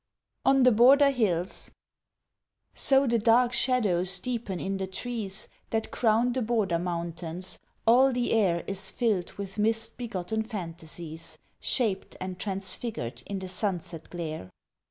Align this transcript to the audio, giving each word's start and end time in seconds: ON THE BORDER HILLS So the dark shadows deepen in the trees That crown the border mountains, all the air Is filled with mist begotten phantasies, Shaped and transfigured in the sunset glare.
ON 0.45 0.63
THE 0.63 0.71
BORDER 0.71 1.11
HILLS 1.11 1.69
So 2.73 3.05
the 3.05 3.19
dark 3.19 3.53
shadows 3.53 4.19
deepen 4.19 4.59
in 4.59 4.77
the 4.77 4.87
trees 4.87 5.47
That 5.69 5.91
crown 5.91 6.33
the 6.33 6.41
border 6.41 6.79
mountains, 6.79 7.59
all 7.85 8.11
the 8.11 8.33
air 8.33 8.63
Is 8.65 8.89
filled 8.89 9.33
with 9.33 9.59
mist 9.59 9.97
begotten 9.99 10.41
phantasies, 10.41 11.37
Shaped 11.59 12.15
and 12.19 12.39
transfigured 12.39 13.21
in 13.27 13.37
the 13.37 13.49
sunset 13.49 14.09
glare. 14.09 14.49